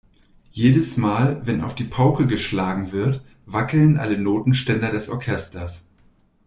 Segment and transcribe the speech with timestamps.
[0.49, 5.89] Jedes Mal, wenn auf die Pauke geschlagen wird, wackeln alle Notenständer des Orchesters.